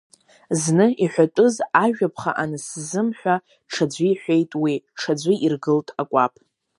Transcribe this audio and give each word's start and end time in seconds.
Зны 0.61 0.85
иҳәатәыз 1.03 1.55
ажәа 1.83 2.07
ԥха 2.13 2.31
анысзымҳәа, 2.41 3.35
ҽаӡәы 3.71 4.07
иҳәеит 4.11 4.51
уи, 4.61 4.73
ҽаӡәы 4.99 5.33
иргылт 5.45 5.89
акәаԥ… 6.01 6.33